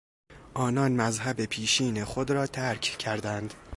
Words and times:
آنان 0.53 0.91
مذهب 0.91 1.45
پیشین 1.45 2.03
خود 2.05 2.31
را 2.31 2.47
ترک 2.47 2.81
کردند. 2.81 3.53